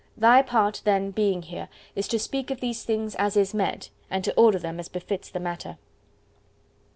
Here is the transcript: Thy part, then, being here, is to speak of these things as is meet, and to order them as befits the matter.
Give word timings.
Thy 0.17 0.41
part, 0.41 0.81
then, 0.83 1.11
being 1.11 1.43
here, 1.43 1.69
is 1.95 2.07
to 2.07 2.17
speak 2.17 2.49
of 2.49 2.59
these 2.59 2.83
things 2.83 3.13
as 3.17 3.37
is 3.37 3.53
meet, 3.53 3.91
and 4.09 4.23
to 4.23 4.33
order 4.33 4.57
them 4.57 4.79
as 4.79 4.89
befits 4.89 5.29
the 5.29 5.39
matter. 5.39 5.77